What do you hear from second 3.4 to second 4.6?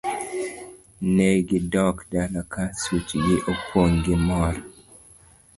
opong' gi mor.